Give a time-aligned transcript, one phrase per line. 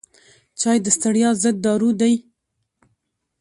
[0.59, 2.13] چای د ستړیا ضد دارو دی.